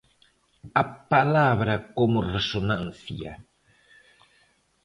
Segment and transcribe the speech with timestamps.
[0.81, 3.31] A palabra como resonancia.